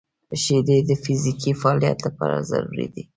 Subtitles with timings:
[0.43, 3.03] •شیدې د فزیکي فعالیت لپاره ضروري دي.